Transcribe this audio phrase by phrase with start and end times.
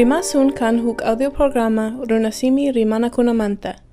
[0.00, 3.84] Rimasun kan huk audio programa runasimi rimana kunamanta.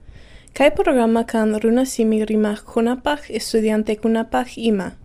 [0.55, 4.95] Kai programa kan runasimi rimah kunapach estudiante kunapach ima.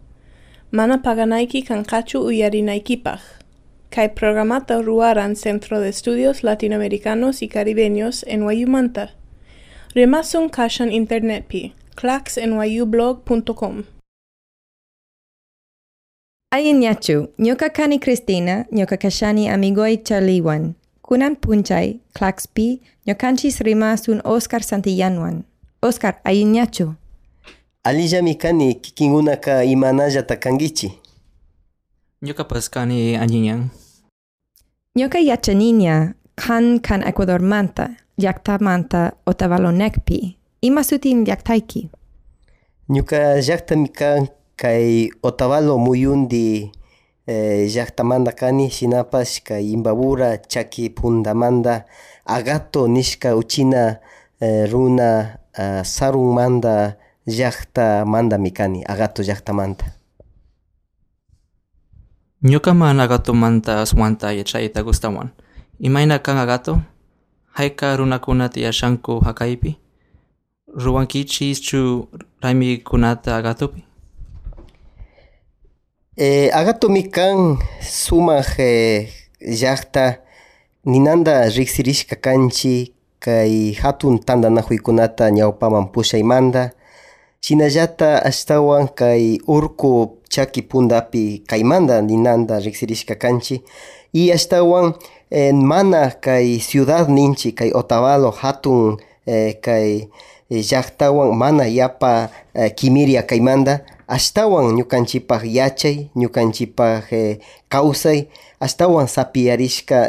[0.70, 3.42] Mana paganaiki kan kachu uyari naikipach.
[3.90, 9.10] Kai programata ruaran Centro de Estudios Latinoamericanos y Caribeños en Wayumanta.
[9.96, 13.82] Rimasun kashan internet pi claxnyublog.com.
[16.54, 20.74] Ayinyachu, nyoka kani Cristina, nyoka kashani amigoi Charliwan.
[21.12, 25.44] Kunan punchay, claxpi, nyokanchis rimasun Oscar Santillanuan.
[25.82, 26.94] Oscar, ayinyachu.
[27.84, 30.98] Alillami kani kikinkunaka imanallata kankichi.
[32.22, 33.68] Ñukapas kani Añiñan.
[34.96, 40.38] Nyoka yachaniña, kan kan Ecuador manta, yakta manta otavalonekpi.
[40.62, 41.90] Ima sutin yaktaiki.
[42.88, 46.72] Ñuka llaqtami kan kay Otavalo muyundi
[47.26, 51.84] eh, llaqtamanta kani shinapash kay Imbabura chaki puntamanta
[52.26, 53.98] Agato nishka uchina
[54.40, 59.84] eh, runa uh, sarunmanta llaqtamantami kani Agato llaqtamanta.
[62.42, 65.30] Ñuka mana agatomanta aswanta yachayta gustawan.
[65.78, 66.82] Imayna kan agato?
[67.54, 69.78] Hayka runakuna tiyashanku hakaypi?
[70.74, 72.08] Ruwankichischu
[72.42, 73.84] raymikunata agatopi?
[76.12, 79.08] Eh, Agatomi kan sumaq eh,
[79.40, 80.20] llaqta
[80.84, 86.76] ninanta riqsirishka kanchi kay hatun tantanakuykunata ñawpaman pushaymanta
[87.40, 93.64] shinallata ashtawan kay urku chaki puntapi kaymanta ninanta riqsirishka kanchi
[94.12, 94.92] y ashtawan
[95.32, 99.56] eh, mana kay ciudad ninchi kay Otavalo hatun eh,
[100.60, 108.28] llaqtawan mana yapa eh, kimiria kaymanta ashtawan ñukanchipaq yachay ñukanchipaq eh, kawsay
[108.60, 110.08] ashtawan sapiyarishka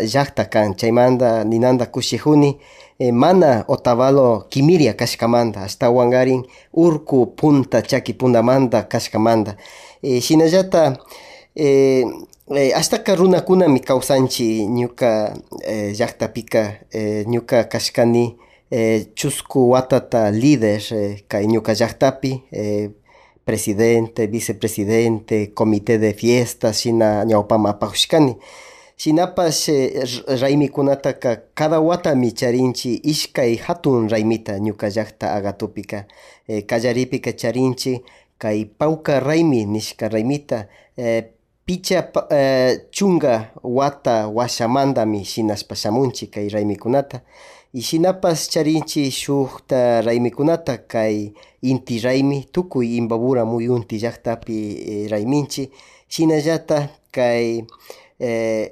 [0.51, 2.57] kan chaymanta ninanta kushikuni
[2.99, 6.43] eh, mana Otavalo kimiria kashkamanta ashtawankarin
[6.73, 9.55] urku punta chaki puntamanta kashkamanta
[10.03, 10.97] eh, shinallata
[11.55, 12.03] eh,
[12.55, 15.33] eh, ashtaka runakunami kawsanchik ñuka
[15.65, 15.93] eh,
[16.91, 17.25] eh,
[17.69, 18.35] kashkani
[18.77, 22.89] eh, chusku watata líder eh, kay ñuka llaqtapi eh,
[23.45, 28.33] presidente, vicepresidente, comité de fiestas shina ñawpama apakushkani
[28.97, 30.03] shinapash eh,
[30.41, 35.99] raymikunataka cada watami charinchi ishkay hatun raymita ñuka llaqta Agatopika
[36.47, 36.65] eh,
[37.41, 38.01] charinchi
[38.37, 40.67] kay pawka raymi nishka raymita
[40.97, 41.23] eh,
[41.65, 47.21] picha eh, chunga wata washamantami shinashpa shamunchik kay raymikunata
[47.73, 54.57] Ishinapas charinchik shukta raymikunata kay inti raymi tukuy Imbabura muyunti llaktapi
[54.91, 55.73] eh, rayminchik
[56.13, 57.65] shinallatak kay
[58.19, 58.65] eh,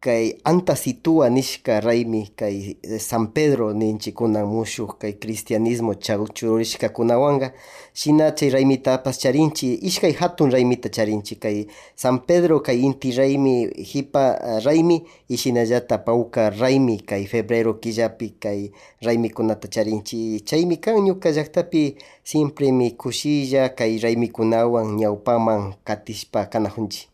[0.00, 7.52] kay Antasitua nishka raymi kay eh, San Pedro ninchikunan mushuk kay cristianismo chururishkakunawanqa
[7.94, 11.66] shina chay raymitapas charinchi ishkay hatun raymita charinchi kay
[11.96, 18.28] San Pedro kay inti raymi hipa ah, raymi y shinallata pawka raymi kay febrero killapi
[18.38, 18.70] kay
[19.02, 20.40] raymikunata charinchi.
[20.46, 27.08] Chaymi kan ñuka llaqtapi simpremi kushilla kay raymikunawan ñawpaman katishpa kanajunchik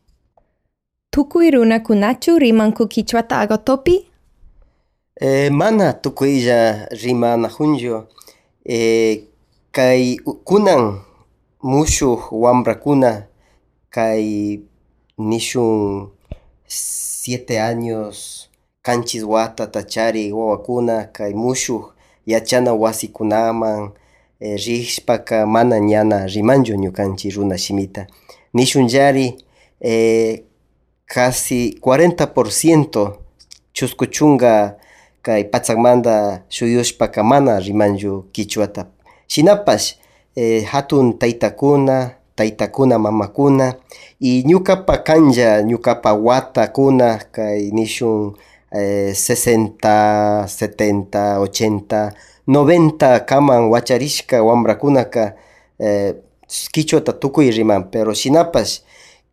[1.15, 4.07] Tukuy runakunachu rimanku kichwata agatopi?
[5.21, 8.09] Eh, mana tukuylla rimanajunllo
[8.65, 9.23] eh,
[9.73, 11.01] kay kunan
[11.63, 13.27] mushuk wambrakuna
[13.91, 14.59] kay
[15.19, 16.09] nishun
[16.67, 18.49] siete años
[18.83, 21.95] kanchis wata tachari wawakuna kay mushuk
[22.27, 23.91] yachana wasikunaman
[24.41, 28.07] eh, rishpaka mana ñana rimanjo ñukanchik runa shimita
[28.55, 29.45] nishunllari
[29.81, 30.43] eh,
[31.07, 33.13] casi 40%
[33.73, 34.77] chusku chunga
[35.23, 38.87] kay pachakmanta shuyushpaka mana rimanchu kichwata
[39.27, 39.97] shinapash
[40.37, 43.75] eh, hatun taytakuna taytakuna mamakuna
[44.21, 48.35] y ñukapa kanlla ñukapa watakuna kay nishun
[48.73, 52.13] eh, 60 70 80
[52.49, 55.35] 90 kaman wacharishka wambrakunaka
[55.79, 56.15] eh,
[56.73, 58.81] kichwata tukuy riman pero shinapash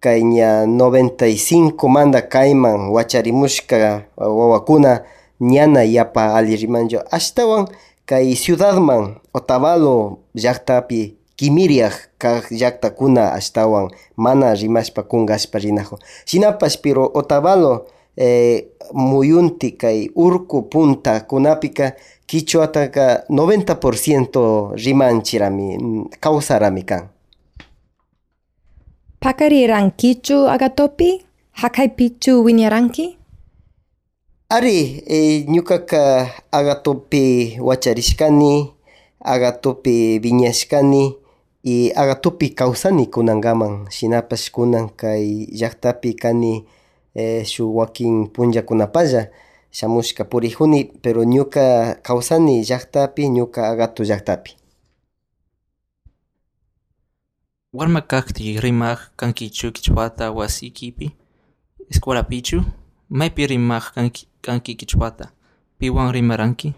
[0.01, 5.05] kay ña 95 manta kayman wacharimushka wawakuna
[5.39, 7.65] ñana yapa alli rimanchu ashtawan
[8.09, 11.01] kay ciudadman Otavalo llaqtapi
[11.37, 13.87] kimiriaq kaq llaqtakuna ashtawan
[14.17, 17.85] mana rimashpa kunkashpa rinakun shinapash pero Otavalo
[18.17, 21.93] eh, muyunti kay urku punta kunapika
[22.25, 25.67] kichwataka 90% rimanchirami
[26.19, 27.03] kawsarami kan
[29.21, 31.21] Pakarirankichu agatopi?
[31.51, 33.17] Hakaypichu wiñaranki?
[34.49, 38.73] Ari, eh, ñukaka agatopi wacharishkani,
[39.21, 41.15] agatopi viñashkani,
[41.63, 46.65] y agatopi kawsani kunangaman shinapash kunan kay llaqtapi kani
[47.13, 49.29] eh, shuk wakin punllakunapalla
[49.71, 54.60] shamushka purikuni pero ñuka kawsani llaqtapi ñuka agato llaqtapi
[57.73, 61.11] Warma kakti rimaq kankichu kichwata wasiykipi
[61.89, 62.63] escuelapichu
[63.09, 65.31] maypi rimaq kanki, kanki kichwata.
[65.79, 66.73] Piwan rimaranki?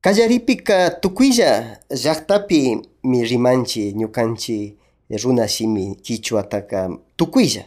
[0.00, 4.74] Kallaripika tukuylla llaqtapi mi rimanchi ñukanchi
[5.22, 7.64] runa shimi kichwataka tukuylla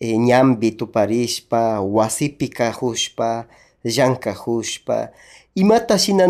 [0.00, 3.46] e, ñambi tuparishpa wasipi kajushpa
[3.84, 5.08] llankajushpa
[5.54, 6.26] imata shina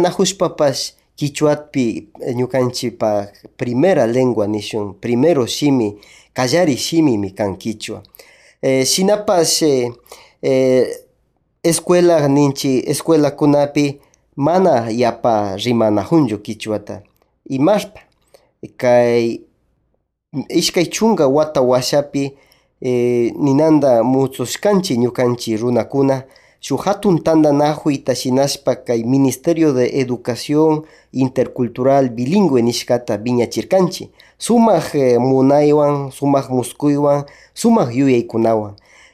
[1.17, 5.99] kichwapi ñukanchipa primera lengua nishun primero shimi
[6.33, 8.03] kallari shimimi kan kichwa
[8.63, 9.93] e, shinapash e,
[10.43, 10.87] e,
[11.63, 14.01] escuela ninchi escuela kunapi
[14.37, 17.03] mana yapa rimanajunchu kichwata
[17.49, 18.01] imashpa
[18.77, 19.39] kay
[20.49, 22.33] ishkay chunga wata washapi
[22.81, 26.23] eh, ninanda musushkanchi ñukanchi runakuna
[26.65, 34.11] shuk hatun tandanakuyta shinashpa kay ministerio de educación intercultural bilingüe nishkata viñachirkanchi.
[34.39, 37.25] Sumak eh, munaywan sumak muskuywan
[37.55, 38.73] sumak yuyaykunawan.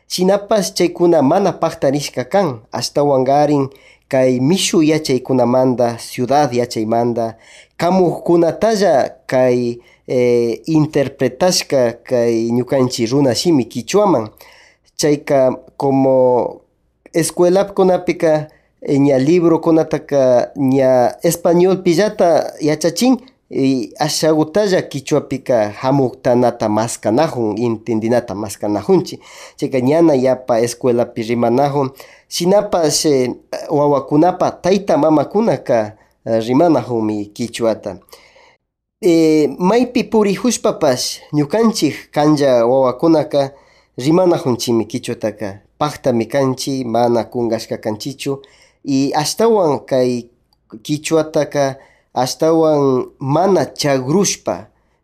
[0.09, 2.61] Shinapas chaykuna mana paktarishka kan.
[2.73, 3.69] Ashtawangarin
[4.09, 7.35] kay mishu yachaykunamanta ciudad yachaymanta
[7.77, 14.29] kamukunatalla kay eh, interpretashka kay ñukanchik runa shimi kichwaman
[14.97, 16.70] chayka como
[17.13, 18.49] escuelakunapika
[18.89, 23.21] ña librokunataka ña español pillata yachachin
[23.51, 29.21] y ashagutalla kichwapika hamuktanata maskanajun entendinata maskanajunchik
[29.57, 31.91] chayka ñana yapa escuelapi rimanajun
[32.29, 33.35] shinapash eh,
[33.71, 35.97] wawakunapa tayta mamakunaka
[36.27, 37.99] eh, rimanajunmi kichwata
[39.01, 43.53] eh, maypi purijushpapash ñukanchik kanlla wawakunaka
[43.99, 48.33] rimanajunchimi kichwataka paktami kanchik mana kungashka kanchichu.
[48.85, 50.11] Y ashtawan kay
[50.85, 51.77] kichwataka
[52.15, 54.57] ashtawan mana chagrushpa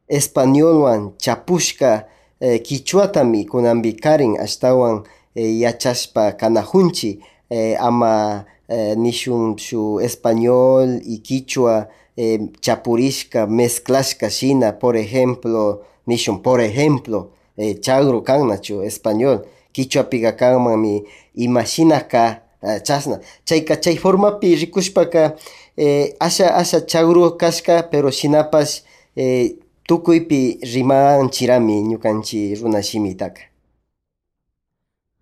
[0.09, 2.05] españolwan chapushka
[2.41, 5.03] eh, kichwatami kunanpi karin ashtawan
[5.35, 7.21] eh, yachashpa kanajunchik
[7.51, 16.39] eh, ama eh, nishun shu español y kichwa eh, chapurishka mezclashka shina por ejemplo nishun
[16.43, 19.39] por ejemplo eh, chagru kannachu español
[19.77, 21.03] kichwapika kanmanmi
[21.35, 23.21] imashinaka uh, chasna.
[23.45, 25.37] Chayka chay formapi rikushpaka
[25.77, 28.83] eh, asha asha chagru kashka pero shinapash
[29.17, 29.53] eh,
[29.87, 33.41] tukuypi rimanchirami ñukanchik runa shimitaka.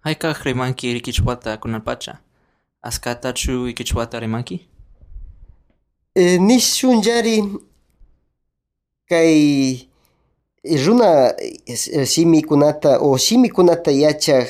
[0.00, 2.18] Haykaq rimanki kichwata kunanpacha
[2.82, 4.66] askatachu kichwata rimanki?
[6.14, 7.42] Eh, nishunllari
[9.08, 9.88] kay
[10.64, 11.34] runa
[11.66, 14.48] eh, shimikunata o shimikunata yachaq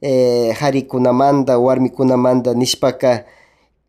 [0.00, 3.24] eh, harikunamanta warmikunamanta nishpaka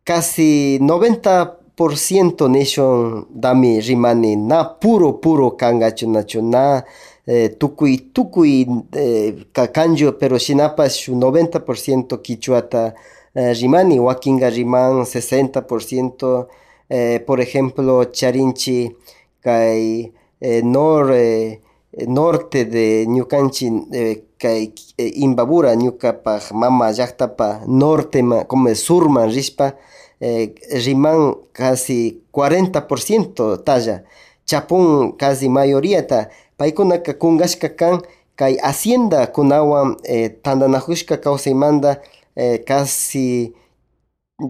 [0.04, 6.82] casi 90% nishun dami rimani na puro puro kangachu nachu na
[7.26, 9.34] eh, tukuy tukuy eh,
[9.72, 12.94] kanchu pero shinapas shu 90% kichwata
[13.34, 16.46] eh, rimani wakinga riman 60%
[16.88, 18.96] eh, por ejemplo charinchi
[19.42, 21.58] kay eh, nor eh,
[22.06, 29.74] norte de ñukanchik eh, kay eh, Imbabura ñukapak mama llaqtapa nortema como surman rishpa
[30.20, 34.04] eh, riman casi 40% talla.
[34.46, 38.00] Chapun casi mayoriyata paykunaka kungashka kan
[38.36, 42.00] kay hacienda kunawan eh, tandanajushka kawsaymanta
[42.36, 43.52] eh, casi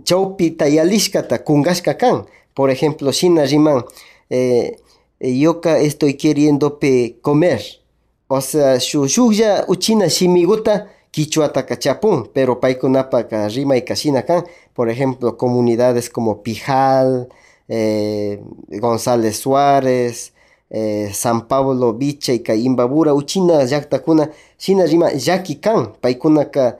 [0.04, 2.26] chawpi tayalishkata kungashka kan.
[2.54, 3.82] Por ejemplo shina riman
[4.30, 4.76] eh,
[5.20, 7.62] yoka estoy queriendope comer.
[8.28, 14.44] O sea shu shuklla uchina shimiguta kichwataka chapun pero paykunapaka rimayka shina kan
[14.75, 17.28] por ejemplo comunidades como Pijal
[17.68, 20.32] eh, González Suárez
[20.70, 26.78] eh, San Pablo Vichay kay Imbabura uchina llaqtakuna shina rima llaki kan paykunaka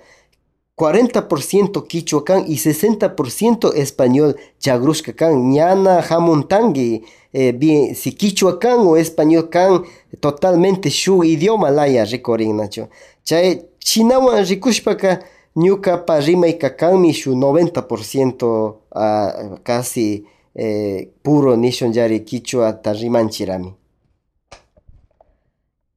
[0.79, 8.79] 40% quichua kan y 60% español chagrushka kan ñana hamuntangi eh, bien si quichua kan
[8.87, 9.83] o español kan
[10.21, 12.87] totalmente shu idioma laya rikorinnachu
[13.25, 15.19] chay chinawan rikushpaka
[15.57, 23.75] ñukapa rimayka kanmi shu 90% uh, casi eh, puro nishunllari quichuata rimanchirami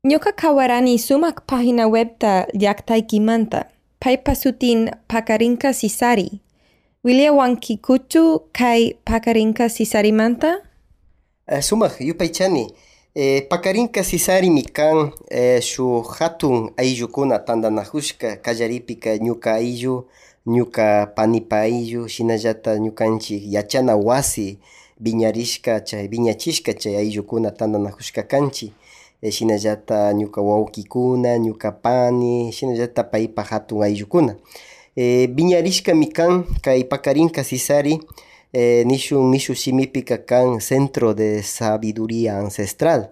[0.03, 3.59] Ñuka kawarani sumak página webta llaqtaykimanta.
[3.61, 3.80] paypa
[4.35, 6.41] sutin Pakarinka Sisari.
[7.03, 10.57] Williawankikuchu kai Pakarinka Sisarimanta?
[11.47, 12.71] Uh, sumaq yupaychani
[13.15, 20.05] eh, pakarinka sisarimi kan eh, shu hatun ayllukuna tandanajushka kallaripika ñuka ayllu
[20.47, 24.57] ñuka panipa ayllu shinallata ñukanchik yachana wasi
[24.99, 28.71] viñarishka chay viñachishka chay ayllukuna tandanajushka kanchik
[29.21, 34.35] eh, shinallata ñuka wawkikuna ñuka pani shinallata paypa hatun ayllukuna
[34.95, 37.99] eh, viñarishkami kan kay pakarinka sisari
[38.53, 43.09] eh, nishun mishu shimipika kan centro de sabiduría ancestral.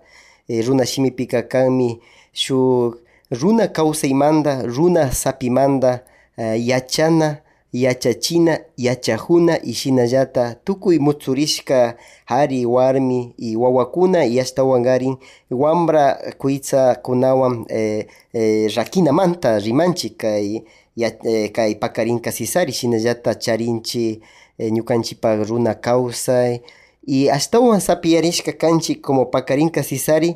[0.49, 1.99] Eh, runa shimipika kanmi
[2.33, 2.97] shuk
[3.31, 6.01] runa kawsaymanta runa sapimanta
[6.37, 7.37] uh, yachana
[7.73, 11.95] yachachina yachajuna y shinallata tukuy mutsurishka
[12.25, 15.17] hari warmi y wawakuna y ashtawan karin
[15.51, 20.61] wambra kuytsakunawan eh, eh, rakinamanta rimanchik kay
[20.95, 24.21] ya, eh, kay pakarinka sisari shinallata charinchik
[24.57, 26.61] eh, ñukanchipak runa kawsay
[27.07, 30.35] y ashtawan sapiyarishka kanchik como pakarinka sisari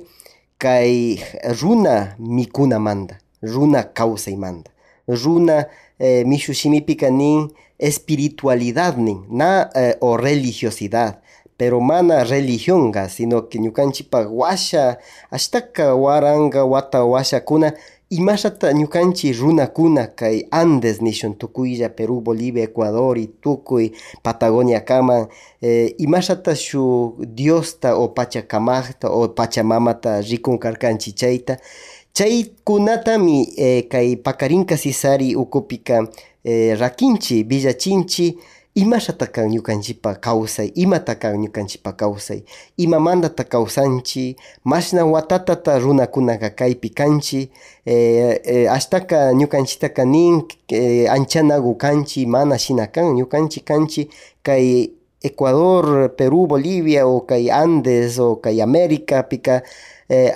[0.57, 1.19] kay
[1.61, 4.71] runa mikunamanta runa kawsaymanta
[5.07, 5.65] runa
[6.00, 11.19] eh, mishu shimipika nin espiritualidad nin na eh, o religiosidad
[11.57, 14.97] pero mana religionga sino que ñukanchipak washa
[15.31, 17.73] ashtaka waranga wata washakuna
[18.09, 25.27] imashata ñukanchik runakuna kay Andes nishun tukuylla Perú, Bolivia, Ecuador y tukuy Patagonia-kaman
[25.62, 31.57] eh, imashata shu Diosta o Pachakamaqta o Pachamamata rikunkarkanchik chayta
[32.13, 36.08] chaykunatami eh, kay pakarinka sisari ukupika
[36.43, 38.38] eh, rakinchik villachinchik
[38.75, 42.41] imashata kan ñukanchikpak kawsay imata kan ñukanchikpak kawsay
[42.77, 47.50] imamantata kawsanchik mashna watatata runakunaka kaypi kanchik
[47.86, 53.17] eh, eh, ashtaka ñukanchiktaka nin eh, anchanaku kanchik mana shina kan
[53.65, 54.10] kanchik
[54.43, 54.89] kay
[55.24, 59.63] Ecuador, Perú, Bolivia o kay Andes o kay Americapika
[60.10, 60.36] eh,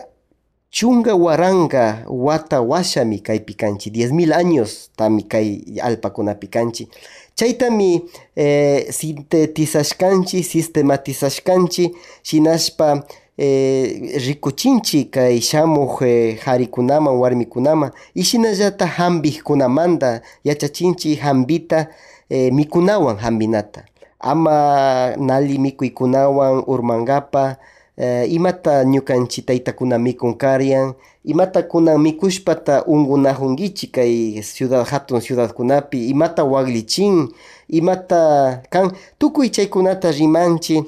[0.71, 6.89] chunga waranga wata washami kaypi kanchik diez mil años tami kay allpakunapi kanchik
[7.35, 8.03] chaytami
[8.35, 13.03] eh, sintetizashkanchik sistematizashkanchik shinashpa
[13.37, 21.87] eh, rikuchinchik kay shamuq eh, harikunaman warmikunaman y shinallata hambikkunamanta yachachinchik hambita
[22.29, 23.83] eh, mikunawan hambinata.
[24.19, 27.57] Ama nali mikuykunawan urmankapa
[27.97, 37.29] eh, imata ñukanchik taytakuna mikunkaryan imata kunan mikushpata unkunajunkichik kay ciudad hatun ciudadkunapi imata waklichin
[37.69, 40.85] imata kan tukuy chaykunata rimanchik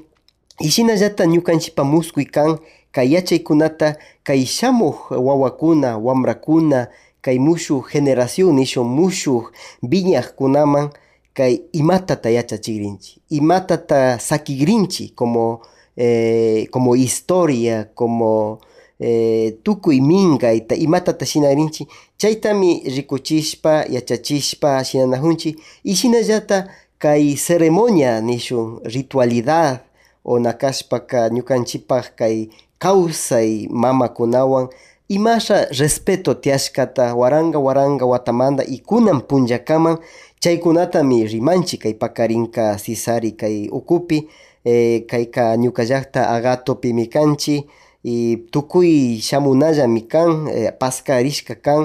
[0.59, 2.57] y shinallata ñukanchikpa muskuy kan
[2.91, 6.87] kay yachaykunata kay shamuq wawakuna wamrakuna
[7.21, 9.51] kay mushuk generación nishun mushuk
[9.83, 10.89] viñaqkunaman
[11.33, 15.61] kay imatata yachachikrinchik imatata sakikrinchik como
[15.99, 18.59] eh, como historia como
[18.99, 29.79] eh, tukuy minkayta imatata shinakrinchik chaytami rikuchishpa yachachishpa shinanajunchik y shinallata kay ceremonia nishun ritualidad
[30.23, 32.47] o nakashpaka ñukanchikpak kay
[32.79, 34.67] kawsay mamakunawan
[35.09, 39.97] imasha respeto tiashkata waranga waranga watamanta y kunan punllakaman
[40.39, 44.27] chaykunatami rimanchik kay pakarinka sisari kay ukupi
[44.71, 47.63] eh, kayka ñuka llaqta Agatopimi kanchik
[48.03, 48.15] y
[48.51, 51.81] tukuy shamunallami kan eh, paskarishka kan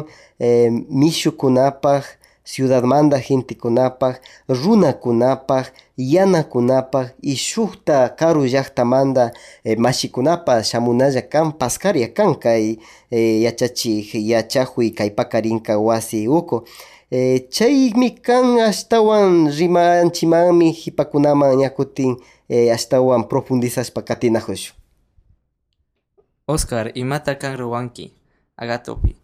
[0.47, 2.05] eh, mishukunapak
[2.51, 4.15] ciudadmanta gentekunapak
[4.49, 9.25] runakunapak yanakunapak y shukta karu llaqtamanta
[9.65, 12.65] eh, mashikunapak shamunalla kan paskarya kan kay
[13.11, 16.59] eh, yachachik yachajuy kay pakarinka wasi uku
[17.11, 20.69] eh, chaymi kan ashtawan rimanchimanmi
[21.61, 22.13] ñakutin
[22.49, 24.77] eh, ashtawan profundizashpa katinajushun
[26.47, 28.13] Oscar, imata kan ruwanki,
[28.57, 29.17] agatopi,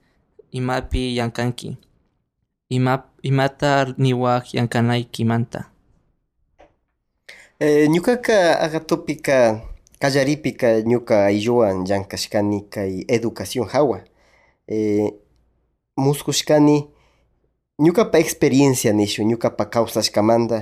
[0.52, 1.76] imapi yankanki,
[2.70, 5.64] ima, imata niwak yankanaykimanta.
[7.60, 9.60] Eh, ñukaka agatopika
[10.00, 14.00] kallaripika ñuka aylluwan llankashkani kay educación hawa
[14.66, 15.12] eh,
[15.96, 16.88] muskushkani
[17.78, 20.58] ñukapa experiencia nishu ñukapa kawsashkamanta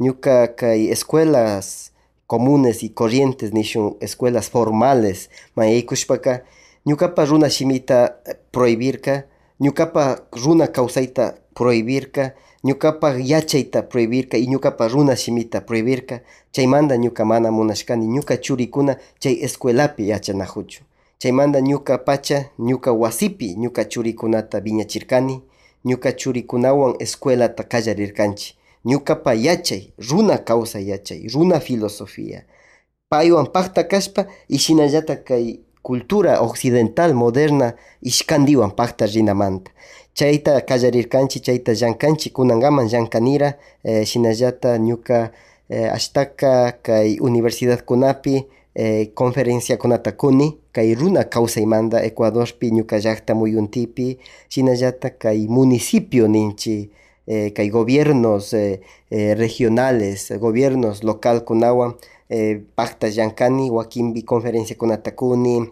[0.00, 1.89] ñuka kay escuelas
[2.30, 5.30] comunes y corrientes nishun escuelas formales.
[5.56, 6.44] Mayaykushpaka
[6.86, 8.20] ñukapa runa shimita
[8.52, 9.26] prohibirka
[9.58, 16.22] ñukapa runa kawsayta prohibirka ñukapa yachayta prohibirka y ñukapa runa shimita prohibirka.
[16.52, 20.84] Chaymanta ñuka mana munashkani ñuka churikuna chay escuelapi yachanajuchu.
[21.18, 25.42] Chaymanta ñuka pacha ñuka wasipi ñuka churikunata viñachirkani
[25.84, 32.46] ñuka churikunawan escuelata kallarirkanchik ñukapa yachay runa kawsay yachay runa filosofía.
[33.08, 39.70] Paywan pakta kashpa y shinallatak kay cultura occidental moderna ishkandiwan pakta rinamanta.
[40.14, 45.32] Chayta kallarirkanchik chayta llankanchik kunangaman llankanira eh, shinallata ñuka
[45.68, 54.18] eh, ashtaka kay universidadkunapi eh, conferenciakunata kuni kay runa kawsaymanta ecuadorpi ñuka llakta muyuntipi
[54.48, 56.90] shinallata kay municipio ninchik
[57.32, 61.92] eh, kay gobiernos eh, eh, regionales gobiernos local kunawan
[62.28, 65.70] eh, pakta llankani wakinpi conferencia kunata kuni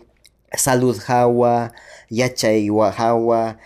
[0.64, 1.72] salud hawa
[2.10, 3.56] yachay hawa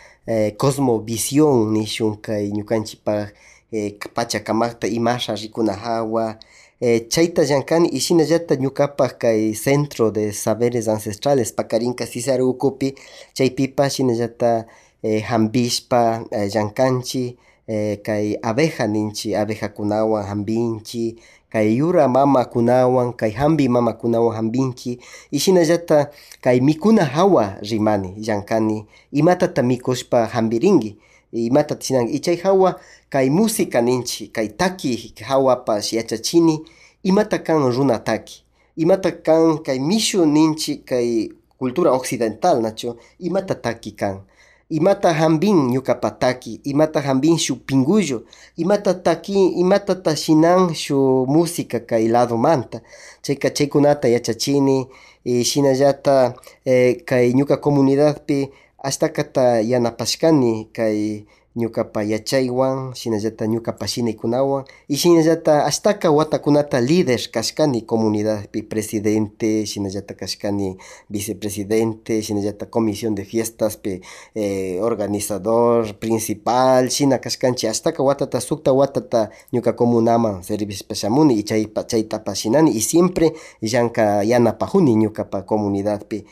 [0.57, 3.35] cosmovisión nishun kay ñukanchikpak
[3.73, 6.39] eh, pachakamakta imasha rikuna hawa
[6.81, 12.95] eh, chayta llankani y shinallata ñukapak kay centro de saberes ancestrales pakarinka Cesar ukupi
[13.35, 14.67] chaypipas shinallata
[15.03, 15.25] eh,
[16.55, 17.52] llankanchik eh,
[18.03, 21.17] kay abeja ninchik abejakunawan hambinchi
[21.53, 24.99] kay yura mamakunawan kay hambi mamakunawan hambinchi.
[25.31, 26.11] Y shinallata
[26.41, 30.97] kay mikuna hawa rimani llankani imatata mikushpa hambirinki
[31.33, 36.61] imatata shinanki y chay hawa kay música ninchi kay taki hawapash yachachini
[37.03, 38.45] imata kan runa taki.
[38.77, 44.21] Imata kan kay mishu ninchi kay cultura occidental nacho imata taki kan
[44.79, 48.19] imata hambin ñukapa taki imata hambin shuk pinkullu
[48.63, 52.79] imata taki imatata shinan shuk música kay ladumanta
[53.25, 54.79] chayka chaykunata yachachini
[55.25, 58.39] y shinallata eh, kay ñuka comunidadpi
[58.89, 68.63] ashtakata yanapashkani kay ñukapa yachaywan shinallata ñukapa shinaykunawan y shinallata ashtaka watakunata líder kashkani comunidadpi
[68.63, 70.77] presidente shinallata kashkani
[71.11, 74.01] vicepresidente shinallata comisión de fiestaspi
[74.35, 81.85] eh, organizador principal shina kashkanchik ashtaka watata sukta watata ñuka comunaman serviciospa shamuni y chaypa
[81.87, 86.25] chaytapas shinani y siempre llanka yanapajuni ñukapa comunidadpi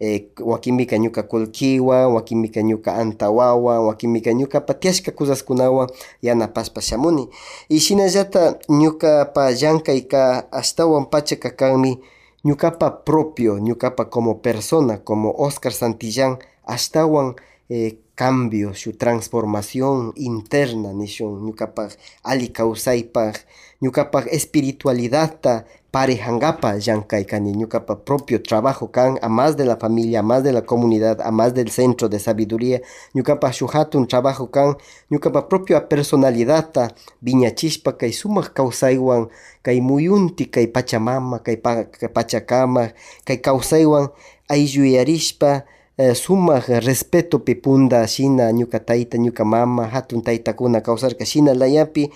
[0.00, 5.88] eh, wakinmika ñuka kullkiwan wakinmika ñuka antawawan wakinmika ñukapa tiashka kusaskunawan
[6.22, 7.28] yanapashpa shamuni
[7.68, 12.00] y shinallata ñukapa llankayka ashtawan pachaka kanmi
[12.44, 17.34] ñukapa propio ñukapa como persona como Oscar Santillán ashtawan
[17.68, 21.90] eh, cambio shuk transformación interna nishun ñukapak
[22.22, 23.34] ali kawsaypak
[23.82, 25.64] ñukapak espiritualidadta
[25.96, 30.60] parejankapa llankaykani ñukapa propio trabajo kan a más de la familia a más de la
[30.60, 32.82] comunidad a más del centro de sabiduría.
[33.14, 34.76] Ñukapa shuk hatun trabajo kan
[35.10, 39.30] ñukapa propia personalidadta viñachishpa kay sumak kawsaywan
[39.62, 42.92] kay muyunti kay pachamama kay pa, pachakama
[43.24, 44.10] kay kawsaywan
[44.52, 45.64] aylluyarishpa
[45.96, 52.12] eh, sumak respetopi punda shina ñuka tayta ñuka mama hatun taytakuna kawsarka shina layapi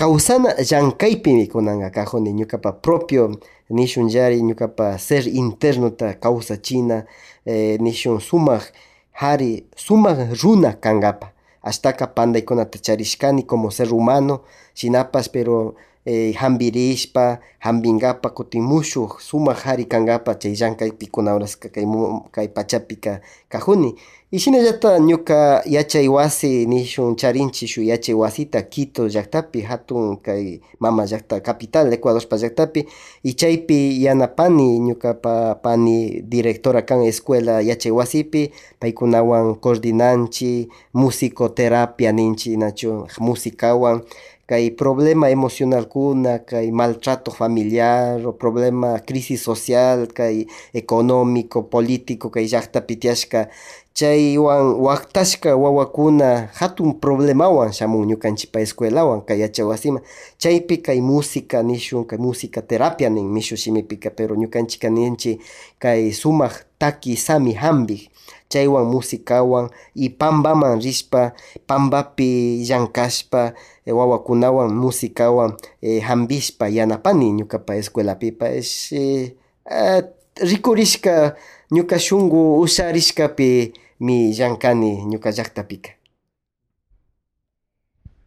[0.00, 3.36] kawsana llankaypimi kunanqa kajuni ñukapa propio
[3.70, 7.04] nishunllari ñukapa ser internota kawsachina
[7.44, 8.72] eh, nishun sumak
[9.12, 11.32] hari sumak runa kankapa.
[11.62, 14.40] Ashtaka pandaykunata charishkani como ser humano
[14.74, 15.74] shinapas pero
[16.06, 21.84] eh, hambirishpa hambinkapa kutin mushuk sumak hari kankapa chay llankaypi kunawrashka kay,
[22.32, 23.94] kay pachapika kajuni
[24.32, 31.04] y shinallata ñuka yachay wasi nishun charinchik shuk yachay wasita Quito llaktapi hatun kay mama
[31.04, 32.86] llakta capital Ecuadorpa llaktapi.
[33.24, 43.06] Y chaypi yanapani ñukapa pani directora kan escuela yachay wasipi paykunawan coordinanchik musicoterapia ninchik nachu
[43.18, 44.02] musicawan
[44.50, 50.42] kay problema emocionalkuna kay maltrato familiar o problema crisis social kay
[50.74, 53.46] económico político kay llaktapi tiashka
[53.94, 60.02] chaywan waktashka wawakuna hatun problemawan shamun ñukanchikpa escuelawan kay yachay wasiman
[60.42, 65.38] chaypi kay música nishun kay música terapia nin mishu shimipika pero ñukanchika ninchik
[65.78, 68.10] kay sumak taki sami hampik
[68.52, 71.32] chaywan musicawan y pambaman rishpa
[71.66, 72.30] pambapi
[72.68, 73.54] llankashpa
[73.86, 79.32] eh, wawakunawan musicawan eh, hambishpa yanapani ñukapa escuelapipash es eh,
[79.70, 80.02] eh,
[80.50, 81.36] rikurishka
[81.74, 85.90] ñuka shunku usharishkapi mi llankani ñuka llaktapika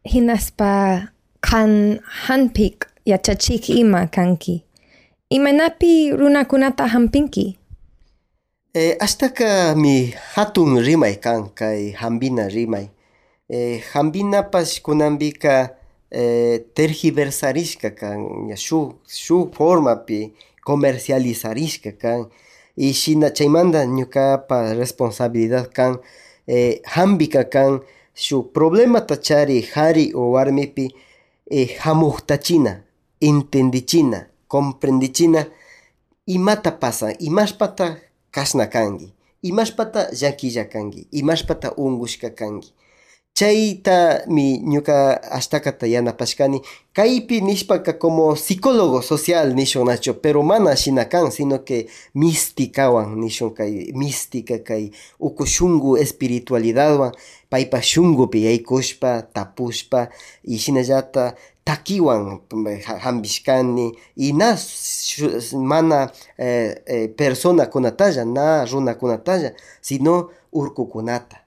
[0.03, 1.07] hinaspa
[1.41, 4.63] kan hanpik yachachik ima kanki.
[5.29, 7.57] Imanapi runakunata hampinki
[8.75, 12.89] Eh, ashtaka mi hatun rimay kan kay hambina rimay.
[13.49, 15.77] Eh, hambinapas kunanpika
[16.09, 20.33] eh, tergiversarishka kan shuk shuk formapi
[20.65, 22.19] comercializarishka kan.
[22.75, 25.99] Y shina chaymanta ñukapa responsabilidad kan
[26.47, 27.81] eh, hambika kan
[28.15, 30.89] shu problemata chari hari o warmipi
[31.45, 32.81] e, hamuqtachina
[33.21, 35.45] entendichina comprendichina
[36.25, 37.97] imata pasa imashpata
[38.35, 39.07] kashna kangi
[39.49, 42.69] imashpata llakilla kangi imashpata ungushka kangi
[43.33, 46.61] chayta mi ñuka ashtakata yanapashkani
[46.93, 53.49] kaypi nishpaka como psicólogo social nishun nacho pero mana shina kan sino que místicawan nishun
[53.57, 57.11] kay mística kay uku shungu espiritualidadwan
[57.49, 60.09] paypa shungupi yaykushpa tapushpa
[60.45, 61.33] y shinallata
[61.65, 62.39] takiwan
[62.99, 64.57] hambishkani y na
[65.53, 71.42] mana eh, eh, persona kunatalla na runa kunatalla sino urkukunata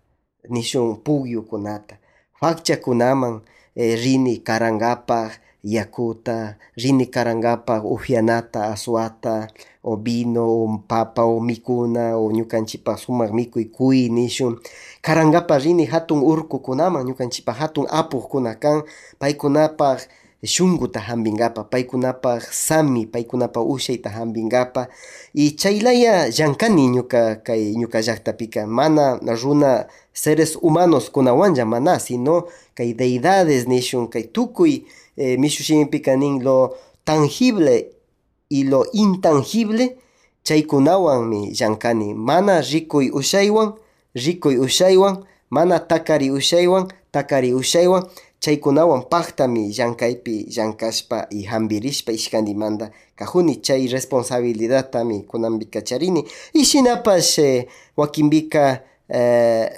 [0.50, 1.94] nishun pugyukunata
[2.40, 3.40] fakchakunaman
[3.76, 9.48] eh, rini karangapak yakuta rini karangapak upianata aswata
[9.82, 14.58] o vino o papa o mikuna o ñukanchipak sumak mikuy kuy nishun
[15.02, 18.82] karangapak rini hatun urkukunaman ñukanchipak hatun apukkuna kan
[19.18, 20.06] paykunapak
[20.42, 24.90] shunguta hampinkapak paykunapak sami paykunapak ushayta hampinkapak
[25.34, 32.92] y chaylaya llankani ñuka kay ñuka llaktapika mana runa seres humanos kunawanlla mana sino kay
[32.94, 34.84] deidades nishun kay tukuy
[35.16, 37.90] eh, mishushimipika nin lo tangible
[38.48, 39.96] y lo intangible
[40.44, 43.72] chaykunawanmi llankani mana rikuy ushaywan
[44.14, 48.04] rikuy ushaywan mana takari ushaywan takari ushaywan
[48.40, 57.66] chaykunawan paktami llankaypi llankashpa y hampirishpa ishkanimanta kajuni chay responsabilidadtami kunanpika charini y shinapash eh,
[57.96, 59.70] wakinpika eh,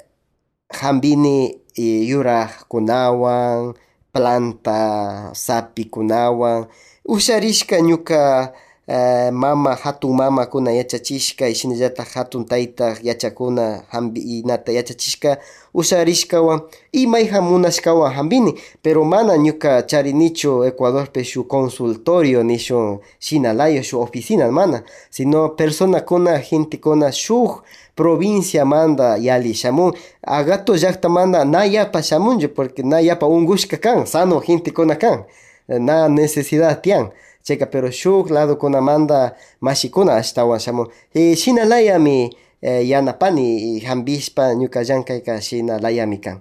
[0.69, 3.75] hampini eh, yurakkunawan
[4.13, 6.67] planta sapikunawan
[7.05, 8.53] usharishka ñuka
[8.89, 15.39] uh, mama hatun mamakuna yachachishka shinallatak hatun tayta yachakuna hampinata yachachishka
[15.75, 16.61] usharishkawan
[16.93, 24.83] imayja munashkawan hampini pero mana ñuka charinichu ecuadorpe shu consultorio nishun shinalayo shu oficina mana
[25.11, 27.63] sino personakuna gentekuna shuk
[27.97, 34.41] provincia manda yali shamun agato llaktamanta na yapa shamunchu porque na yapa ungushka kan sano
[34.41, 35.25] gentekuna kan
[35.69, 37.09] na necesidad tiyan
[37.43, 46.19] chayka pero shuk ladokunamanta mashikuna ashtawan shamun e, shinalayami eh, yanapani hampishpa ñuka llankayka shinalayami
[46.21, 46.41] kan.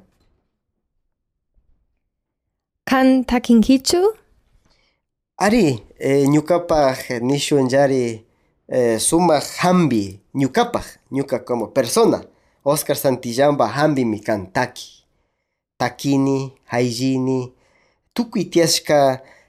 [2.85, 4.13] Kan takinkichu?
[5.37, 8.25] ari eh, ñukapak nishunllari
[8.67, 12.21] eh, sumak hambi ñukapak ñuka como persona.
[12.63, 15.05] Oscar Santillamba hambimi kan taki.
[15.77, 17.53] Takini hayllini
[18.13, 18.43] tukuy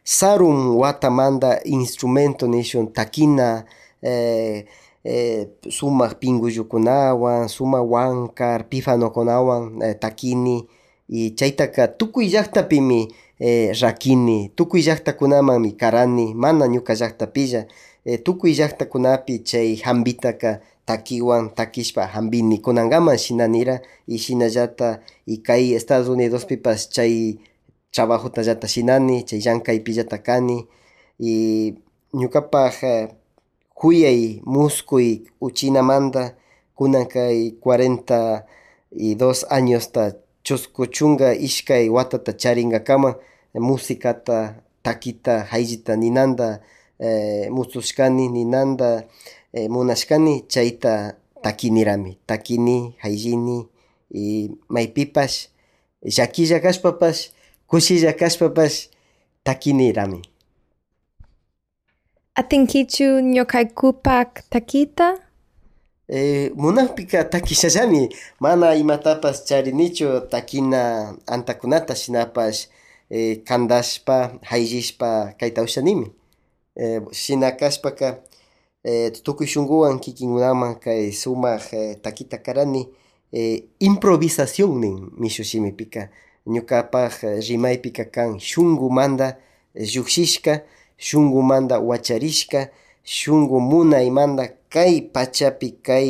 [0.09, 3.64] tiyashka sarun watamanta instrumento nishun takina
[4.03, 4.64] eh,
[5.05, 10.66] eh, sumak pingullukunawan sumak wankar pifanokunawan eh, takini
[11.09, 17.66] y chaytaka tukuy llaktapimi eh, rakini tukuy llaktakunamanmi karani mana ñuka llaktapilla
[18.05, 26.09] eh, tukuy llaktakunapi chay hampitaka takiwan takishpa hampini kunankaman shinanira y shinallata y kay Estados
[26.09, 27.38] Unidospipas chay
[27.92, 30.66] trabajotallata shinani chay llankaypillata kani
[31.18, 31.74] y
[32.14, 33.09] ñukapak eh,
[33.74, 36.35] kuyay muskuy uchinamanta
[36.74, 37.07] kunan
[38.90, 43.16] y dos añosta chusku chunga ishkay watata charinkakama
[43.55, 46.61] musicata takita hayllita ninanta
[46.98, 49.05] eh, musushkani ninanta
[49.53, 53.68] eh, munashkani chayta takinirami takini hayllini
[54.11, 55.48] y maypipash
[57.73, 58.89] llakilla kashpapash kushilla kashpapash
[59.45, 60.23] takinirami
[62.35, 65.19] Atinkichu ñokaykupak takita?
[66.09, 68.09] Eh, munanpika takishallami
[68.41, 72.69] mana imatapas charinichu takina antakunata shinapash
[73.11, 76.13] eh, kandashpa hayllishpa kayta ushanimi
[76.77, 78.23] eh, shina kashpaka
[78.85, 82.89] eh, tukuy shunkuwan kikinkunaman kay sumak eh, takita karani.
[83.33, 86.09] Eh, improvisación nin mishushimipika
[86.55, 87.15] ñukapak
[87.49, 89.29] rimaypika kan shunkumanta
[89.75, 90.53] llushishka,
[91.07, 92.61] shunkumanta wacharishka,
[93.05, 96.09] shunku munaymanta kay pachapi kay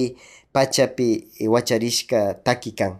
[0.54, 1.08] pachapi
[1.54, 2.92] wacharishka taki kan.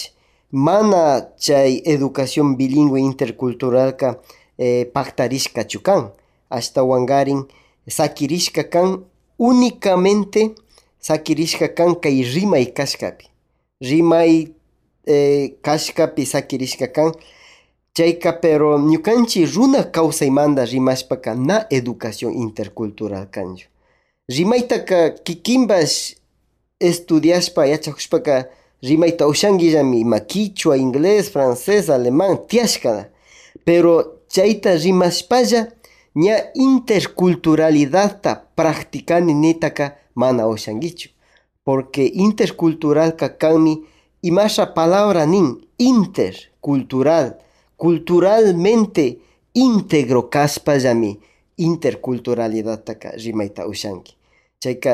[0.50, 4.20] mana chay educación bilingüe interculturalka
[4.58, 6.12] eh, paktarishkachu kan.
[6.50, 7.46] Ashtawangarin
[7.86, 9.04] sakirishka kan
[9.38, 10.54] únicamente
[11.00, 13.26] sakirishka kan kay rimay kashkapi.
[13.80, 14.48] Rimay
[15.06, 17.12] eh, kashkapi sakirishka kan
[17.98, 23.66] chayka pero ñukanchik runa kawsaymanta rimashpaka na educación intercultural kanchu.
[24.28, 25.96] Rimaytaka kikinpash
[26.88, 28.34] estudiashpa yachakushpaka
[28.88, 33.08] rimayta ushankillami ima quichua, inglés, francés, alemán tiashkana
[33.66, 33.92] pero
[34.28, 35.60] chayta rimashpalla
[36.14, 41.08] ña interculturalidadta practicani nitaka mana ushankichu
[41.64, 43.74] porque interculturalka kanmi
[44.22, 45.46] imasha palabra nin
[45.78, 47.26] intercultural
[47.78, 49.18] culturalmente
[49.54, 51.18] íntegro kashpallami
[51.56, 54.12] interculturalidadtaka rimayta ushanki.
[54.60, 54.92] Chayka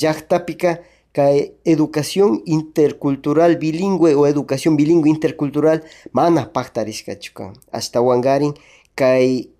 [0.00, 0.80] llaqtapika
[1.14, 8.54] kay educación intercultural bilingüe o educación bilingüe intercultural mana paktarishkachu kan ashtawankarin
[8.98, 9.54] kay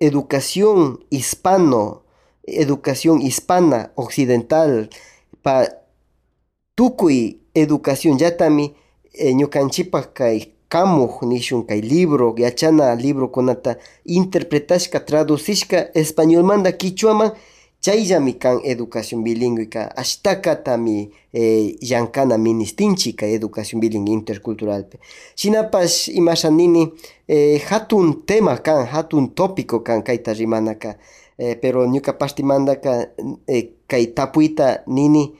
[0.00, 2.02] educación hispano
[2.42, 4.90] educación hispana occidental
[5.42, 5.64] pa
[6.74, 8.74] tukuy educación llatami
[9.14, 17.30] eh, ñukanchikpak kay kamuj nishun kay libro yachana librokunata interpretashka traducishka españolmanta quichuaman
[17.84, 24.96] chayllami kan educación bilingüe ka ashtakatami eh, llankana ministinchik kay educación bilingüe interculturalpi
[25.36, 26.88] shinapash imasha nini
[27.28, 30.96] eh, hatun tema kan hatun tópico kan kayta rimanaka
[31.38, 32.92] eh, pero ñukapashtimantaka
[33.46, 35.32] eh, kay tapuyta nini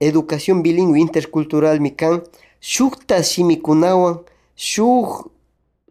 [0.00, 2.22] educación bilingüe interculturalmi kan
[2.60, 4.18] shukta shimikunawan
[4.60, 5.32] shuk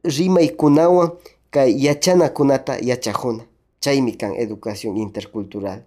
[0.03, 1.10] rimaykunawan
[1.51, 3.43] kay yachanakunata yachajuna.
[3.82, 5.82] Chaymi kan educación intercultural.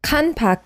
[0.00, 0.62] Kanpak,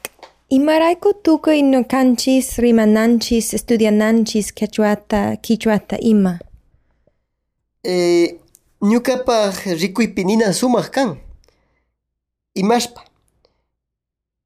[0.50, 6.38] imarayku tukuy ñukanchis rimananchis estudiananchis quechuata quichuata ima.
[7.84, 8.38] eh,
[8.82, 11.16] ñukapaq rikuypi nina sumaq kan.
[12.54, 13.00] Imashpa.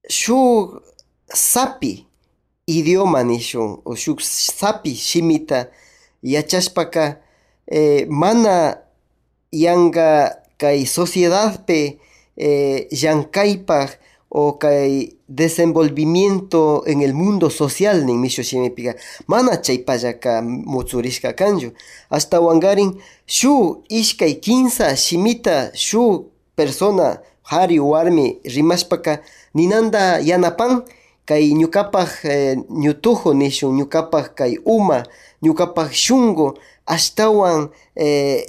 [0.09, 0.83] Shuk
[1.35, 2.07] sapi
[2.79, 5.69] idioma nishun o shuk sapi shimita
[6.23, 7.05] yachashpaka
[7.67, 8.79] eh, mana
[9.53, 10.09] yanka
[10.61, 11.99] kay sociedadpe
[12.37, 13.91] eh, llankaypaq
[14.35, 21.73] o kay desenvolvimiento en el mundo social nin misho shimipika mana chaypallaka mutsurishka kanchu.
[22.11, 29.21] Hasta wangarin shu ishkay kinsa shimita shu persona hari warmi rimashpaka
[29.55, 30.83] ninanda yanapan
[31.27, 35.03] kay ñukapak eh, ñutujo nishun ñukapak kay uma
[35.43, 38.45] ñukapak shungo ashtawan eh,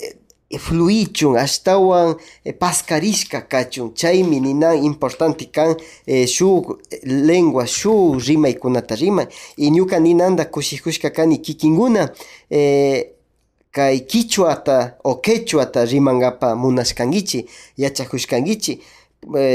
[0.60, 3.94] fluichun ashtawan eh, pascarishka kachun.
[3.96, 5.76] Chaymi ninan importante kan
[6.08, 9.28] eh, shu lengua shu rimaykunata rimay.
[9.58, 12.12] Y ñuka ninanda kushikushka kani kikinguna
[12.50, 13.10] eh,
[13.72, 17.46] kay kichwata o quechuata rimangapa munashkankichi
[17.78, 18.80] yachakushkankichi eh,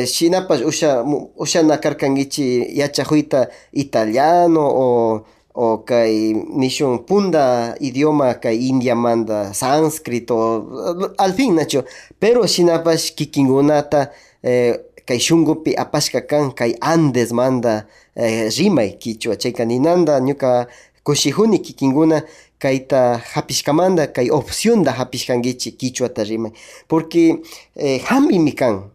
[0.07, 1.05] shinapash usha
[1.37, 11.33] ushana karkankichi yachakuyta italiano o o kay nishun punda idioma kay India manda sánscrito al
[11.35, 11.85] fin nacho.
[12.21, 14.11] Pero shinapash kikinkunata
[14.43, 19.37] eh, kay shungupi apashka kan Andes manda eh, rimay kichwa.
[19.37, 20.67] Chayka ninanda ñuka
[21.03, 22.23] kushihuni kikinkuna
[22.59, 26.53] kayta hapishkamanta kay opciónda hapishkankichik kichwata rimay.
[26.89, 27.43] Porque
[27.75, 28.91] eh, hambimi kan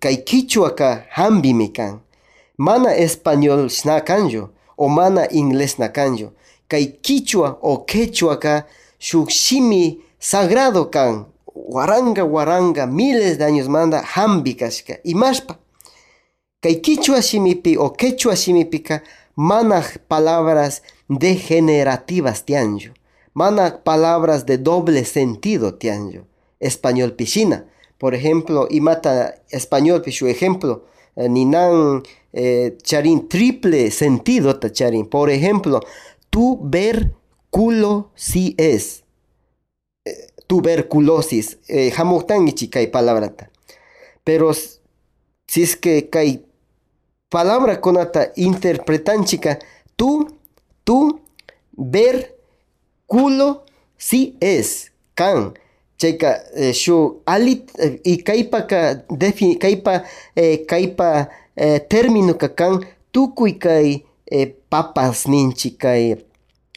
[0.00, 2.00] kay kichwaka hambimi kan.
[2.58, 6.30] Mana español shna kanchu o mana inglés na kanchu
[6.68, 8.64] kay kichwa o quechuaka
[8.98, 11.24] shuk shimi sagrado kan.
[11.54, 14.98] Waranga waranga miles de años manda hambi kashka.
[15.04, 15.56] Imashpa
[16.62, 19.00] kay kichwa shimipi o quechua shimipika
[19.36, 22.90] mana palabras degenerativas tianchu
[23.34, 26.20] mana palabras de doble sentido tianchu
[26.60, 27.64] español piscina
[28.02, 35.30] por ejemplo imata español pishu ejemplo eh, ninan eh, charin triple sentido ta charin por
[35.30, 35.78] ejemplo
[36.28, 38.54] tuberculosis.
[38.58, 39.04] Es
[40.04, 43.52] eh, tuberculosis eh, hamuktangichi kay palabrata
[44.24, 44.52] pero
[45.46, 46.44] si es que kay
[47.28, 49.60] palabra konata interpretanchika
[49.94, 50.40] tú
[50.82, 51.20] tú
[51.70, 52.36] ver
[53.06, 53.64] culo
[53.96, 55.54] si es kan
[56.02, 56.30] chayka
[56.62, 56.96] eh, shu
[57.34, 59.94] alit eh, y kaypaka defi kaypa
[60.36, 62.74] eh, kaypa eh, término ka kan
[63.14, 66.16] tukuy kay eh, papas ninchi kay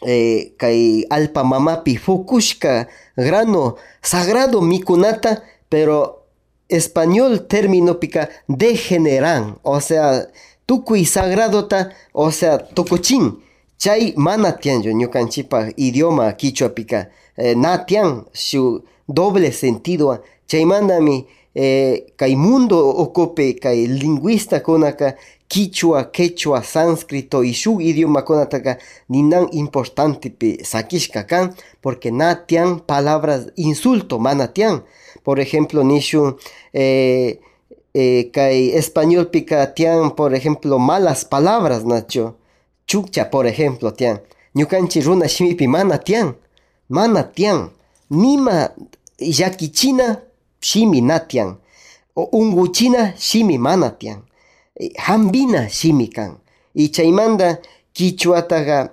[0.05, 6.21] eh, alpa mamapi fukushka grano sagrado mikunata pero
[6.69, 10.27] español término pica degeneran o sea
[10.65, 13.25] tukuy sagradota o sea tukuchin
[13.77, 20.21] chay mana tianyo ñukanchipa idioma quichua pica eh, na tian su doble sentido.
[20.47, 25.15] Chaymandami eh, kay mundo ocupe kay lingüista konaka
[25.47, 32.79] quichua, quechua, sánscrito y su idioma konataka ninan importante pi sakishka kan porque na tian
[32.79, 34.83] palabras insulto mana tian
[35.23, 36.37] por ejemplo nishu
[36.73, 37.39] eh,
[37.93, 42.35] eh, kay español pica tian por ejemplo malas palabras nacho.
[42.87, 44.21] Chukcha por ejemplo tian.
[44.53, 46.35] Ñukanchi runa shimipi mana tian
[46.89, 47.71] mana tian
[48.09, 48.69] nima
[49.19, 50.21] llakichina
[50.59, 51.55] shimi natian.
[52.15, 54.19] O unguchina shimi mana tian
[54.97, 56.37] hambina shimi kan.
[56.75, 57.57] Y chaymanda
[57.93, 58.89] kichuataga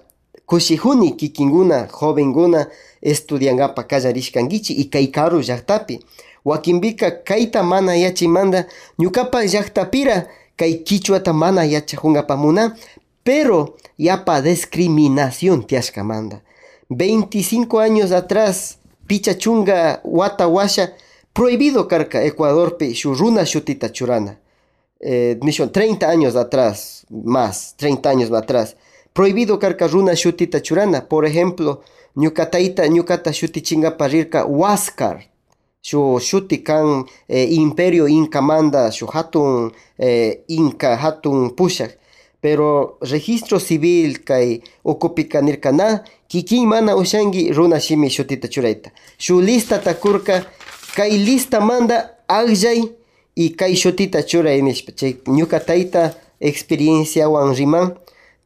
[0.46, 2.66] kushihuni kikinguna jovenguna
[3.02, 6.00] estudiangapa kallarishkankichi y kay karu llaqtapi.
[6.44, 8.66] Wakinpika kayta mana yachimanda
[8.98, 12.76] ñukapa llaqtapira kay kichwata mana yachajunkapak muna
[13.24, 16.40] pero yapa discriminación tiashkamanta
[16.90, 20.92] 25 años atrás pichachunga wata washa
[21.32, 24.36] prohibido karka Ecuadorpi shu runa shutita churana.
[25.00, 28.76] Eh, 30 años atrás más 30 años atrás
[29.12, 31.08] prohibido karka runa shutita churana.
[31.08, 31.82] Por ejemplo
[32.16, 35.32] ñukataita ñukata shutichingapak rirka Huáscar
[35.82, 41.98] shu shuti kan eh, imperio inca manda shu hatun eh, inca hatun pushak
[42.42, 48.90] pero registro civil kay ukupikanirkana kikin mana ushanki runa shimi shutita churayta.
[49.18, 50.42] Shu lista takurka
[50.96, 52.82] kay lista manda aqllay
[53.36, 54.90] y kay shutita churay nishpa.
[54.92, 57.94] Chay ñuka tayta experienciawan riman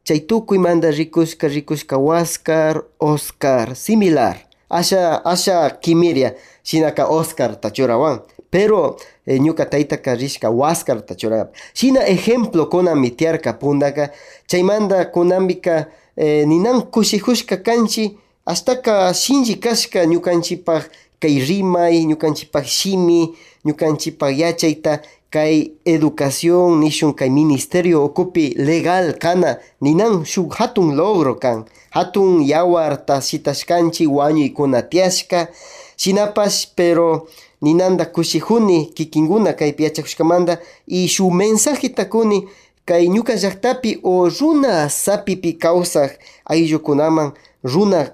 [0.04, 4.36] chay tukuymanta rikushka rikushka Huáscar Oscar similar.
[4.68, 11.52] Asha asha kimiria shinaka Oscar ta churawan pero eh, ñuka taytaka rishka Huáscar ta churapa
[11.74, 14.10] shina ejemplo kunami tiarka pundaka
[14.46, 24.32] chaymanta kunambika eh, ninan kushijushka kanchi hastaka shinchi kashka ñukanchipak kay rimay ñukanchipak shimi ñukanchipak
[24.38, 32.40] yachayta kay educación nishun kay ministerio ocupi legal kana ninan shuk hatun logro kan hatun
[32.46, 35.48] yawarta shitashkanchi wañuykuna tiashka
[35.96, 37.26] shinapash pero
[37.62, 42.48] ninanda kushihuni kikinkuna kaypi yachakushkamanta y shuk mensajeta kuni
[42.84, 46.10] kay ñuka llaqtapi o runa sapipi kawsaq
[46.44, 47.32] ayllukunaman
[47.64, 48.10] runa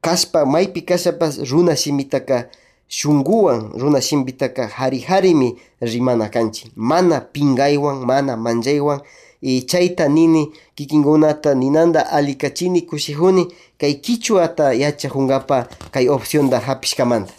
[0.00, 2.48] kashpa maypi kashapas runa shimitaka
[2.88, 6.72] shunguwan runa shimitaka hari harimi rimana kanchik.
[6.76, 9.00] Mana pingaywan mana manchaywan
[9.42, 17.32] y chayta nini kikinkunata ninanda alikachini kushikuni kay kichwata yachakunkapa kay opcionta hapishkamanta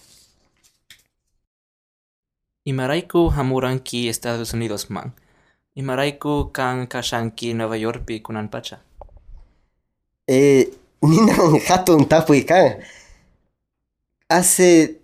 [2.68, 5.14] Imarayku hamuranki Estados Unidos man.
[5.76, 8.82] Imarayku kan kashanki Nueva Yorkpi kunanpacha.
[10.28, 10.68] Eh,
[11.02, 12.84] ninan hatun tapuy kan.
[14.28, 15.00] Hace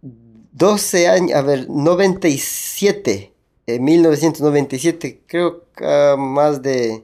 [0.00, 3.32] 12 años, a ver, 97,
[3.66, 7.02] en 1997, creo que ah, más de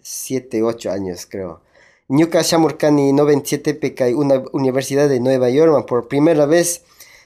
[0.00, 1.60] 7, 8 años, creo.
[2.08, 6.84] Ñuka Shamurkani 97 peca una universidad de Nueva York, por primera vez,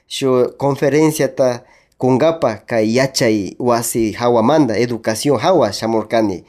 [0.09, 1.65] su conferencia ta
[1.99, 6.45] kungapa kay yachay wasi hawamanda, educación hawa Shamurkani.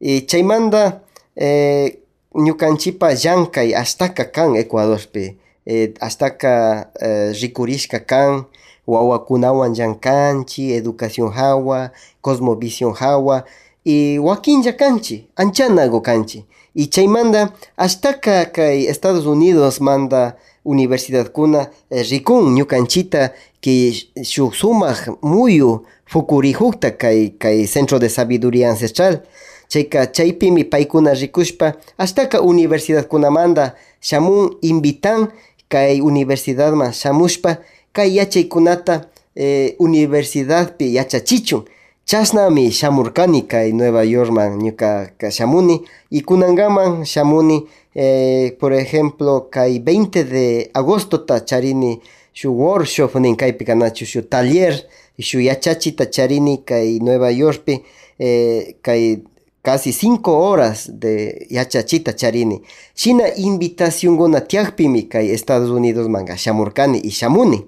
[0.00, 1.00] Y chaymanda,
[1.36, 1.98] eh,
[2.34, 5.36] ñukanchipa llankay astaka kan Ecuadorpi.
[5.66, 8.44] Eh, astaka eh, rikurishka kan
[8.86, 13.44] wawakunawan llankanchi, educación hawa, cosmovisión hawa,
[13.84, 16.44] y wakinlla kanchi, anchanago kanchi.
[16.74, 23.92] Y chaymanda astaka kay Estados Unidos manda universidad kuna eh, rikun ñukanchita que
[24.24, 29.22] shuk sumaq muyu fukurihukta kay kay centro de sabiduría ancestral.
[29.68, 35.28] Chayka chaypimi paykuna rikushpa astaka universidad kunamanda shamun invitan
[35.68, 37.58] kay universidadman shamushpa
[37.92, 39.06] kay yachaykunata
[39.36, 41.64] eh, universidadpi yachachichun
[42.10, 50.24] chasnami shamurkani kay Nueva Yorkman ñuka shamuni y kunangaman shamuni eh, por ejemplo kay 20
[50.24, 52.00] de agosto ta charini
[52.40, 54.72] shu workshop nin kaypi kanachu shu taller
[55.18, 57.74] shu yachachita charini kay Nueva Yorkpi
[58.18, 59.22] eh, kay
[59.62, 62.62] casi cinco horas de yachachita charini.
[62.96, 67.66] Shina invitación gona tiakpimi kay Estados Unidos manga shamurkani y shamuni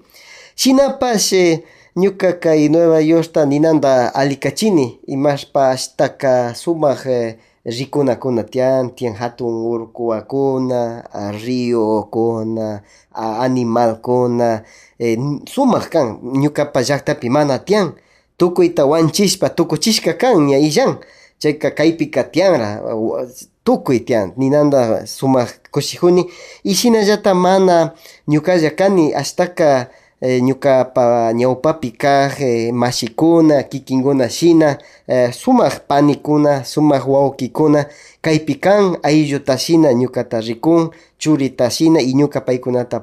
[0.55, 1.63] shinapash eh,
[1.95, 11.03] ñuka kay Nueva Yorkta ninanda alikachini imashpa ashtaka sumaq eh, rikunakuna tiyan tiyan hatun urkuwakuna
[11.13, 12.81] a riokuna
[13.15, 14.63] a animalkuna
[14.99, 17.93] eh, sumaq kan ñukapa llaqtapi mana tiyan
[18.37, 20.97] tukuyta wanchishpa tukuchishka kan ña illan
[21.39, 22.69] chayka kaypika tiyanra
[23.63, 26.25] tukuy tiyan ninanda sumaq kushikuni
[26.63, 27.93] y shinallata mana
[28.27, 29.87] ñukalla kani ashtaka
[30.25, 37.85] eh, ñukapa ñawpapi kaq eh, mashikuna kikinkuna shina eh, sumaq panikuna sumaq wawkikuna
[38.21, 42.39] kaypi kan aylluta shina ñukata rikun churita shina y ñuka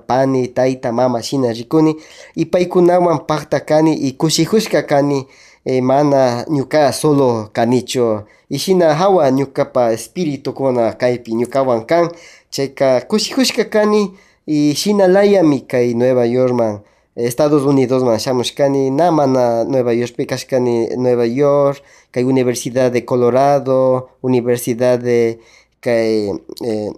[0.06, 1.96] pani tayta mama shina rikuni
[2.36, 5.26] y paykunawan pakta kani y kushikushka kani
[5.64, 12.08] eh, mana ñuka solo kanichu y shina hawa ñukapa espiritukuna kaypi ñukawan kan
[12.50, 14.10] chayka kushikushka kani
[14.46, 16.80] y shina layami kay Nueva Yorkman
[17.16, 24.10] Estados Unidos man shamushkani na mana Nueva Yorkpi kashkani Nueva York kay Universidad de Colorado
[24.22, 25.40] Universidad de
[25.82, 26.92] eh,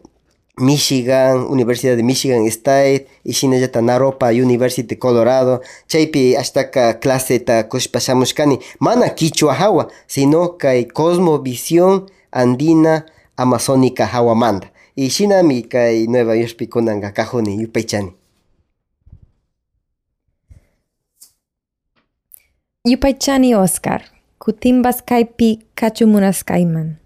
[0.58, 8.00] Michigan, Universidad de Michigan State, y shinallata Naropa University Colorado, chaypi ashtaka clase ta kushpa
[8.00, 13.06] shamushkani, mana kichwa hawa, sino kay cosmovisión andina
[13.36, 14.72] amazónica hawa manda.
[14.94, 18.12] Y shinami kay Nueva Yorkpi kunanga kajuni yupaychani.
[22.84, 24.02] Yupaychani Oscar,
[24.38, 26.96] kutimbas kaypi kachumunaskayman.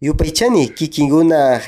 [0.00, 1.60] Yupaychani kikinguna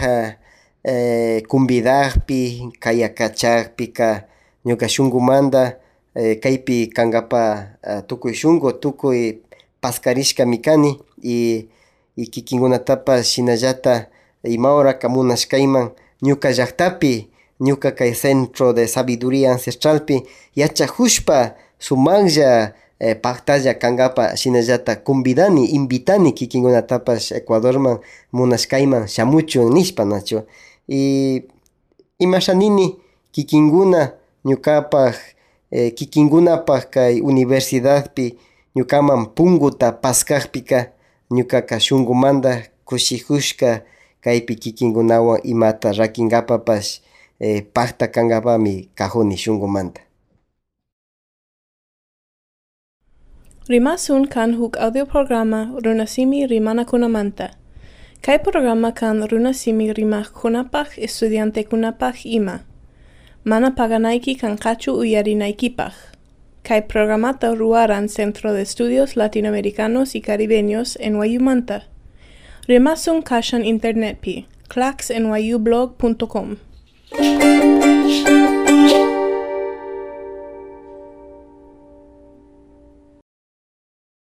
[0.84, 4.24] eh, kumbidaqpi kayakachaqpika
[4.66, 5.76] ñuka shunkumanta
[6.14, 9.42] eh, kaypi kankapa uh, tukuy shunku tukuy
[9.80, 11.66] paskarishkami kani y,
[12.16, 14.06] y kikinkunatapas shinallata
[14.44, 15.90] imauraka munashkayman
[16.22, 17.28] ñuka llaqtapi
[17.60, 20.22] ñuka kay centro de sabiduría ancestralpi
[20.54, 27.98] yachakushpa sumaqlla eh, paktalla kankapa shinallata convidani invitani kikinkunatapas Ecuadorman
[28.32, 30.42] munashkayman shamuchun nishpa nachu
[30.88, 31.42] y
[32.18, 32.96] imashanini
[33.32, 34.12] kikinkuna
[34.44, 35.14] ñukapak
[35.70, 38.36] eh, kikinkunapak kay universidadpi
[38.76, 40.80] ñukaman punkuta paskaqpika
[41.34, 42.52] ñukaka shunkumanta
[42.88, 43.70] kushikushka
[44.24, 46.90] kaypi kikinkunawan imata rakinkapapash
[47.40, 50.00] eh, pakta kankapami kajuni shunkumanta
[53.68, 57.50] Rimasun kan huk audioprograma runasimi rimanakunamanta.
[58.22, 62.60] Kay programa kan runasimi rimah kunapaj estudiante kunapaj ima.
[63.44, 65.92] Mana paganaiki kan kachu uyarinaikipaj.
[66.68, 71.82] kai programata ruaran Centro de Estudios Latinoamericanos y Caribeños en Wayumanta.
[72.68, 76.56] Remasun kashan internet pi, claxnyublog.com.